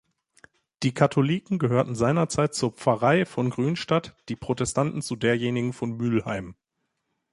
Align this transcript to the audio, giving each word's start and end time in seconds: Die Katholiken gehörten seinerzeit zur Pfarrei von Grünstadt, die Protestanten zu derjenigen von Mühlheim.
Die 0.81 0.95
Katholiken 0.95 1.59
gehörten 1.59 1.93
seinerzeit 1.93 2.55
zur 2.55 2.71
Pfarrei 2.71 3.23
von 3.23 3.51
Grünstadt, 3.51 4.15
die 4.29 4.35
Protestanten 4.35 5.03
zu 5.03 5.15
derjenigen 5.15 5.73
von 5.73 5.95
Mühlheim. 5.95 6.55